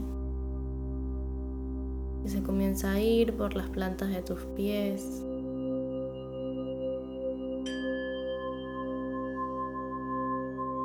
y 2.26 2.30
se 2.30 2.44
comienza 2.44 2.92
a 2.92 3.00
ir 3.00 3.38
por 3.38 3.56
las 3.56 3.70
plantas 3.70 4.10
de 4.10 4.22
tus 4.22 4.42
pies. 4.58 5.24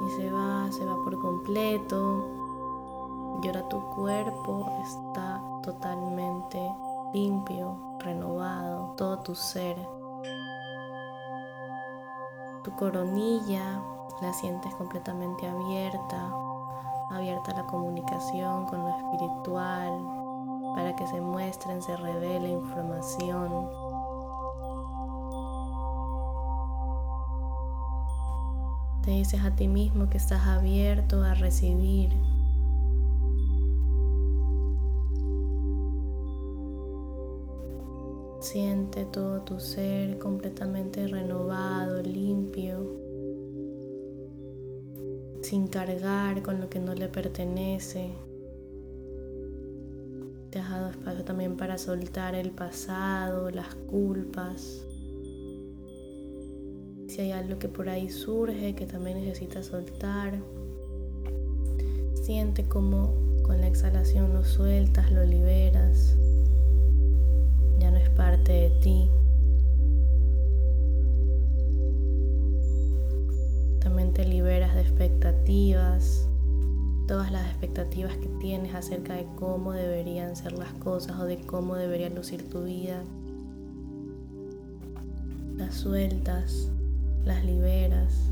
Y 0.07 0.11
se 0.17 0.31
va, 0.31 0.71
se 0.71 0.85
va 0.85 0.95
por 1.03 1.19
completo. 1.19 2.31
Y 3.43 3.49
ahora 3.49 3.69
tu 3.69 3.81
cuerpo 3.97 4.71
está 4.85 5.43
totalmente 5.65 6.61
limpio, 7.13 7.77
renovado, 7.99 8.95
todo 8.97 9.19
tu 9.19 9.35
ser. 9.35 9.77
Tu 12.63 12.71
coronilla 12.77 13.83
la 14.21 14.33
sientes 14.33 14.75
completamente 14.77 15.47
abierta, 15.47 16.33
abierta 17.11 17.53
a 17.53 17.57
la 17.57 17.67
comunicación 17.67 18.67
con 18.67 18.81
lo 18.81 18.89
espiritual, 18.89 20.25
para 20.75 20.97
que 20.97 21.07
se 21.07 21.21
muestren, 21.21 21.83
se 21.83 21.97
revele 21.97 22.49
información. 22.49 23.69
Te 29.03 29.11
dices 29.11 29.45
a 29.45 29.51
ti 29.55 29.69
mismo 29.69 30.09
que 30.09 30.17
estás 30.17 30.47
abierto 30.47 31.23
a 31.23 31.35
recibir. 31.35 32.17
Siente 38.41 39.05
todo 39.07 39.43
tu 39.43 39.61
ser 39.61 40.19
completamente 40.19 41.07
renovado, 41.07 42.03
limpio 42.03 43.04
sin 45.55 45.69
cargar 45.69 46.43
con 46.43 46.61
lo 46.61 46.69
que 46.69 46.81
no 46.81 46.97
le 46.97 47.07
pertenece. 47.07 48.11
Te 50.51 50.59
has 50.59 50.69
dado 50.69 50.91
espacio 50.91 51.23
también 51.23 51.57
para 51.57 51.79
soltar 51.79 52.35
el 52.35 52.51
pasado, 52.51 53.53
las 53.53 53.73
culpas. 53.89 54.85
Si 57.07 57.21
hay 57.21 57.31
algo 57.31 57.61
que 57.61 57.69
por 57.69 57.89
ahí 57.89 58.11
surge 58.11 58.75
que 58.75 58.85
también 58.85 59.25
necesitas 59.25 59.67
soltar, 59.67 60.41
siente 62.15 62.65
como 62.65 63.15
con 63.45 63.61
la 63.61 63.69
exhalación 63.69 64.35
lo 64.35 64.43
sueltas, 64.43 65.13
lo 65.13 65.25
liberas. 65.25 66.17
Ya 67.79 67.93
no 67.93 67.99
es 67.99 68.11
parte 68.11 68.53
de 68.55 68.71
ti. 68.81 69.09
Liberas 74.27 74.75
de 74.75 74.81
expectativas, 74.81 76.29
todas 77.07 77.31
las 77.31 77.47
expectativas 77.47 78.17
que 78.17 78.29
tienes 78.41 78.75
acerca 78.75 79.15
de 79.15 79.27
cómo 79.37 79.73
deberían 79.73 80.37
ser 80.37 80.53
las 80.53 80.73
cosas 80.75 81.19
o 81.19 81.25
de 81.25 81.39
cómo 81.39 81.77
debería 81.77 82.11
lucir 82.11 82.49
tu 82.49 82.65
vida. 82.65 83.03
Las 85.57 85.75
sueltas, 85.75 86.71
las 87.25 87.45
liberas. 87.45 88.31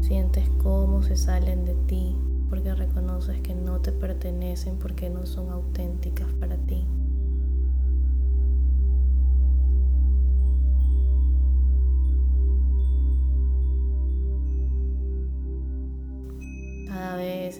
Sientes 0.00 0.48
cómo 0.62 1.02
se 1.02 1.16
salen 1.16 1.64
de 1.64 1.74
ti 1.86 2.16
porque 2.48 2.74
reconoces 2.74 3.40
que 3.40 3.54
no 3.54 3.80
te 3.80 3.92
pertenecen 3.92 4.76
porque 4.78 5.10
no 5.10 5.26
son 5.26 5.50
auténticas 5.50 6.32
para 6.34 6.56
ti. 6.56 6.84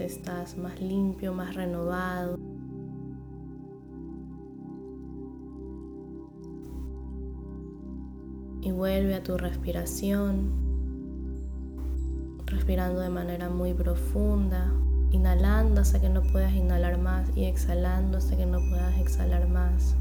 Estás 0.01 0.57
más 0.59 0.81
limpio, 0.81 1.33
más 1.33 1.55
renovado. 1.55 2.39
Y 8.61 8.73
vuelve 8.73 9.15
a 9.15 9.23
tu 9.23 9.37
respiración, 9.37 10.51
respirando 12.47 13.01
de 13.01 13.11
manera 13.11 13.49
muy 13.49 13.75
profunda, 13.75 14.73
inhalando 15.13 15.81
hasta 15.81 16.01
que 16.01 16.09
no 16.09 16.23
puedas 16.23 16.53
inhalar 16.53 16.99
más 16.99 17.29
y 17.37 17.45
exhalando 17.45 18.19
hasta 18.19 18.37
que 18.37 18.47
no 18.47 18.59
puedas 18.59 18.99
exhalar 18.99 19.49
más. 19.49 19.95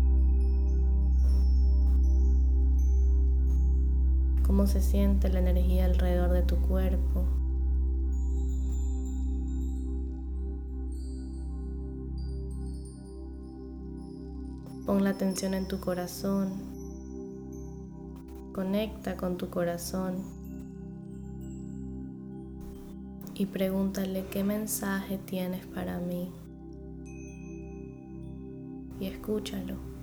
Cómo 4.46 4.68
se 4.68 4.82
siente 4.82 5.30
la 5.30 5.40
energía 5.40 5.86
alrededor 5.86 6.32
de 6.32 6.42
tu 6.42 6.56
cuerpo. 6.58 7.26
La 15.06 15.12
atención 15.12 15.54
en 15.54 15.68
tu 15.68 15.80
corazón. 15.80 16.52
Conecta 18.54 19.16
con 19.16 19.38
tu 19.38 19.52
corazón. 19.52 20.24
Y 23.36 23.46
pregúntale 23.46 24.26
qué 24.32 24.44
mensaje 24.44 25.20
tienes 25.20 25.64
para 25.68 26.00
mí. 26.00 26.32
Y 29.00 29.06
escúchalo. 29.06 29.95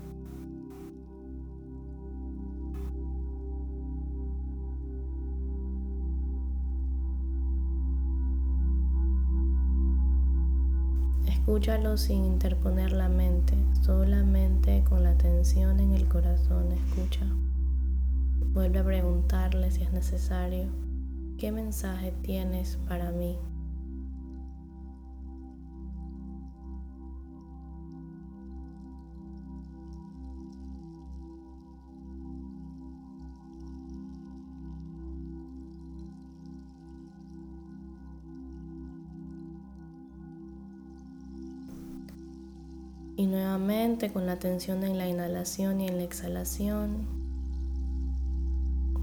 Escúchalo 11.42 11.96
sin 11.96 12.24
interponer 12.24 12.92
la 12.92 13.08
mente, 13.08 13.54
solamente 13.80 14.84
con 14.88 15.02
la 15.02 15.10
atención 15.10 15.80
en 15.80 15.92
el 15.92 16.06
corazón. 16.06 16.70
Escucha. 16.70 17.26
Vuelve 18.52 18.78
a 18.78 18.84
preguntarle 18.84 19.72
si 19.72 19.82
es 19.82 19.92
necesario 19.92 20.68
¿Qué 21.38 21.50
mensaje 21.50 22.12
tienes 22.22 22.78
para 22.88 23.10
mí? 23.10 23.36
Y 43.22 43.26
nuevamente 43.26 44.12
con 44.12 44.26
la 44.26 44.32
atención 44.32 44.82
en 44.82 44.98
la 44.98 45.06
inhalación 45.06 45.80
y 45.80 45.86
en 45.86 45.98
la 45.98 46.02
exhalación, 46.02 47.06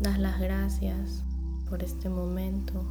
das 0.01 0.19
las 0.19 0.41
gracias 0.41 1.23
por 1.69 1.84
este 1.84 2.10
momento. 2.10 2.84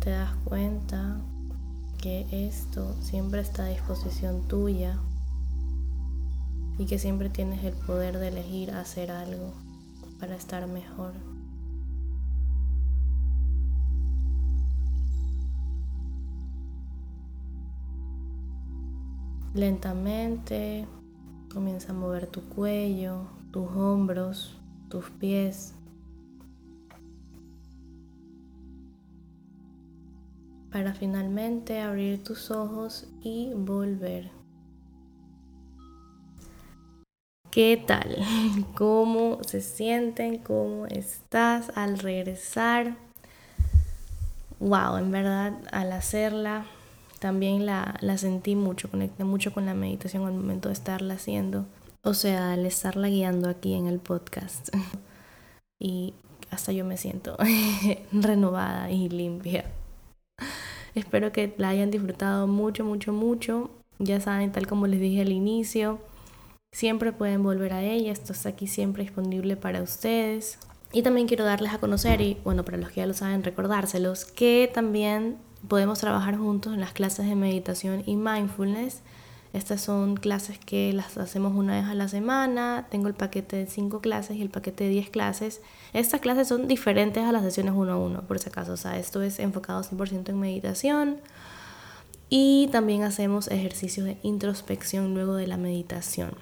Te 0.00 0.08
das 0.08 0.34
cuenta 0.46 1.20
que 2.00 2.26
esto 2.30 2.96
siempre 3.02 3.42
está 3.42 3.66
a 3.66 3.68
disposición 3.68 4.48
tuya 4.48 4.98
y 6.78 6.86
que 6.86 6.98
siempre 6.98 7.28
tienes 7.28 7.62
el 7.64 7.74
poder 7.74 8.18
de 8.18 8.28
elegir 8.28 8.70
hacer 8.70 9.10
algo 9.10 9.52
para 10.18 10.34
estar 10.34 10.66
mejor. 10.66 11.12
Lentamente 19.54 20.86
comienza 21.52 21.92
a 21.92 21.94
mover 21.94 22.26
tu 22.26 22.40
cuello, 22.48 23.26
tus 23.50 23.68
hombros, 23.68 24.56
tus 24.88 25.10
pies. 25.10 25.74
Para 30.70 30.94
finalmente 30.94 31.82
abrir 31.82 32.24
tus 32.24 32.50
ojos 32.50 33.06
y 33.20 33.52
volver. 33.54 34.30
¿Qué 37.50 37.84
tal? 37.86 38.16
¿Cómo 38.74 39.44
se 39.44 39.60
sienten? 39.60 40.38
¿Cómo 40.38 40.86
estás 40.86 41.70
al 41.76 41.98
regresar? 41.98 42.96
Wow, 44.60 44.96
en 44.96 45.10
verdad 45.10 45.58
al 45.72 45.92
hacerla 45.92 46.64
también 47.22 47.66
la, 47.66 47.94
la 48.00 48.18
sentí 48.18 48.56
mucho, 48.56 48.90
conecté 48.90 49.22
mucho 49.22 49.54
con 49.54 49.64
la 49.64 49.74
meditación 49.74 50.26
al 50.26 50.34
momento 50.34 50.68
de 50.68 50.74
estarla 50.74 51.14
haciendo. 51.14 51.66
O 52.02 52.14
sea, 52.14 52.54
al 52.54 52.66
estarla 52.66 53.06
guiando 53.08 53.48
aquí 53.48 53.74
en 53.74 53.86
el 53.86 54.00
podcast. 54.00 54.70
y 55.80 56.14
hasta 56.50 56.72
yo 56.72 56.84
me 56.84 56.96
siento 56.96 57.36
renovada 58.12 58.90
y 58.90 59.08
limpia. 59.08 59.66
Espero 60.96 61.30
que 61.30 61.54
la 61.58 61.68
hayan 61.68 61.92
disfrutado 61.92 62.48
mucho, 62.48 62.84
mucho, 62.84 63.12
mucho. 63.12 63.70
Ya 64.00 64.20
saben, 64.20 64.50
tal 64.50 64.66
como 64.66 64.88
les 64.88 64.98
dije 64.98 65.20
al 65.20 65.30
inicio, 65.30 66.00
siempre 66.72 67.12
pueden 67.12 67.44
volver 67.44 67.72
a 67.72 67.84
ella. 67.84 68.10
Esto 68.10 68.32
está 68.32 68.48
aquí 68.48 68.66
siempre 68.66 69.04
disponible 69.04 69.56
para 69.56 69.80
ustedes. 69.80 70.58
Y 70.92 71.02
también 71.02 71.28
quiero 71.28 71.44
darles 71.44 71.72
a 71.72 71.78
conocer, 71.78 72.20
y 72.20 72.36
bueno, 72.42 72.64
para 72.64 72.78
los 72.78 72.90
que 72.90 72.96
ya 72.96 73.06
lo 73.06 73.14
saben, 73.14 73.44
recordárselos, 73.44 74.24
que 74.24 74.68
también 74.74 75.38
podemos 75.68 75.98
trabajar 75.98 76.36
juntos 76.36 76.74
en 76.74 76.80
las 76.80 76.92
clases 76.92 77.26
de 77.26 77.34
meditación 77.34 78.02
y 78.06 78.16
mindfulness. 78.16 79.00
Estas 79.52 79.82
son 79.82 80.16
clases 80.16 80.58
que 80.58 80.92
las 80.92 81.18
hacemos 81.18 81.54
una 81.54 81.80
vez 81.80 81.84
a 81.84 81.94
la 81.94 82.08
semana. 82.08 82.86
Tengo 82.90 83.08
el 83.08 83.14
paquete 83.14 83.56
de 83.56 83.66
5 83.66 84.00
clases 84.00 84.36
y 84.36 84.42
el 84.42 84.48
paquete 84.48 84.84
de 84.84 84.90
10 84.90 85.10
clases. 85.10 85.60
Estas 85.92 86.20
clases 86.20 86.48
son 86.48 86.68
diferentes 86.68 87.22
a 87.22 87.32
las 87.32 87.42
sesiones 87.42 87.74
uno 87.76 87.92
a 87.92 87.96
uno, 87.96 88.22
por 88.22 88.38
si 88.38 88.48
acaso. 88.48 88.72
O 88.72 88.76
sea, 88.78 88.98
esto 88.98 89.20
es 89.22 89.38
enfocado 89.38 89.82
100% 89.82 90.30
en 90.30 90.40
meditación. 90.40 91.16
Y 92.30 92.68
también 92.72 93.02
hacemos 93.02 93.48
ejercicios 93.48 94.06
de 94.06 94.16
introspección 94.22 95.12
luego 95.12 95.34
de 95.34 95.46
la 95.46 95.58
meditación 95.58 96.32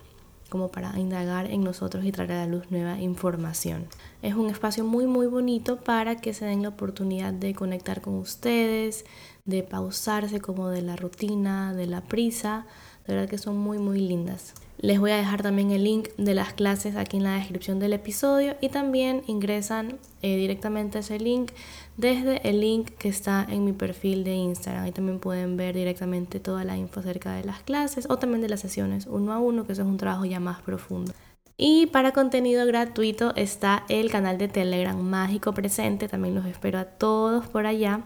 como 0.51 0.69
para 0.69 0.99
indagar 0.99 1.51
en 1.51 1.65
nosotros 1.65 2.05
y 2.05 2.13
traer 2.13 2.33
a 2.33 2.45
la 2.45 2.47
luz 2.47 2.71
nueva 2.71 3.01
información. 3.01 3.87
Es 4.21 4.35
un 4.35 4.51
espacio 4.51 4.85
muy 4.85 5.07
muy 5.07 5.27
bonito 5.27 5.79
para 5.79 6.17
que 6.17 6.35
se 6.35 6.45
den 6.45 6.63
la 6.63 6.69
oportunidad 6.69 7.33
de 7.33 7.55
conectar 7.55 8.03
con 8.03 8.15
ustedes, 8.15 9.07
de 9.47 9.63
pausarse 9.63 10.41
como 10.41 10.69
de 10.69 10.83
la 10.83 10.97
rutina, 10.97 11.73
de 11.73 11.87
la 11.87 12.03
prisa. 12.03 12.67
De 13.07 13.15
verdad 13.15 13.31
que 13.31 13.39
son 13.39 13.57
muy 13.57 13.79
muy 13.79 14.01
lindas. 14.01 14.53
Les 14.83 14.99
voy 14.99 15.11
a 15.11 15.17
dejar 15.17 15.43
también 15.43 15.73
el 15.73 15.85
link 15.85 16.09
de 16.17 16.33
las 16.33 16.55
clases 16.55 16.97
aquí 16.97 17.19
en 17.19 17.25
la 17.25 17.35
descripción 17.35 17.79
del 17.79 17.93
episodio 17.93 18.57
y 18.63 18.71
también 18.71 19.23
ingresan 19.27 19.99
eh, 20.23 20.37
directamente 20.37 21.01
ese 21.01 21.19
link 21.19 21.51
desde 21.99 22.49
el 22.49 22.61
link 22.61 22.89
que 22.99 23.11
está 23.11 23.47
en 23.47 23.67
mi 23.67 23.75
perfil 23.75 24.25
de 24.25 24.33
Instagram. 24.33 24.85
Ahí 24.85 24.93
también 24.93 25.19
pueden 25.19 25.59
ver 25.59 25.75
directamente 25.75 26.41
toda 26.41 26.65
la 26.65 26.79
info 26.79 27.01
acerca 27.01 27.35
de 27.35 27.45
las 27.45 27.61
clases 27.63 28.07
o 28.09 28.17
también 28.17 28.41
de 28.41 28.49
las 28.49 28.61
sesiones 28.61 29.07
uno 29.07 29.35
a 29.35 29.39
uno, 29.39 29.67
que 29.67 29.75
eso 29.75 29.83
es 29.83 29.89
un 29.89 29.99
trabajo 29.99 30.25
ya 30.25 30.41
más 30.41 30.63
profundo. 30.63 31.13
Y 31.59 31.89
para 31.89 32.13
contenido 32.13 32.65
gratuito 32.65 33.35
está 33.37 33.85
el 33.91 34.11
canal 34.11 34.39
de 34.39 34.49
Telegram 34.49 34.99
Mágico 34.99 35.53
Presente. 35.53 36.09
También 36.09 36.35
los 36.35 36.47
espero 36.47 36.79
a 36.79 36.87
todos 36.87 37.47
por 37.47 37.67
allá. 37.67 38.01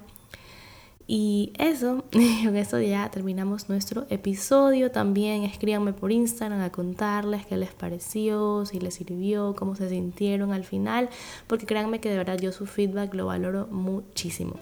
Y 1.07 1.53
eso, 1.59 2.05
con 2.45 2.57
eso 2.57 2.81
ya 2.81 3.11
terminamos 3.11 3.69
nuestro 3.69 4.07
episodio. 4.11 4.91
También 4.91 5.45
escríbanme 5.45 5.93
por 5.93 6.13
Instagram 6.13 6.61
a 6.61 6.71
contarles 6.71 7.47
qué 7.47 7.57
les 7.57 7.73
pareció, 7.73 8.65
si 8.67 8.81
les 8.81 8.95
sirvió, 8.95 9.55
cómo 9.55 9.77
se 9.77 9.89
sintieron 9.89 10.53
al 10.53 10.65
final, 10.65 11.09
porque 11.47 11.67
créanme 11.67 12.01
que 12.01 12.11
de 12.11 12.17
verdad 12.17 12.39
yo 12.39 12.53
su 12.53 12.67
feedback 12.67 13.15
lo 13.15 13.27
valoro 13.27 13.67
muchísimo 13.71 14.55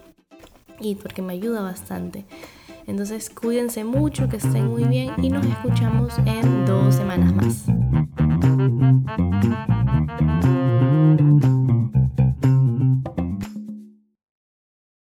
y 0.81 0.97
porque 0.97 1.23
me 1.23 1.35
ayuda 1.35 1.63
bastante. 1.63 2.25
Entonces 2.87 3.31
cuídense 3.31 3.85
mucho, 3.85 4.29
que 4.29 4.39
estén 4.39 4.67
muy 4.67 4.85
bien 4.85 5.13
y 5.19 5.31
nos 5.31 5.47
escuchamos 5.47 6.13
en 6.27 6.67
dos 6.67 6.97
semanas 6.97 7.33
más. 7.35 7.67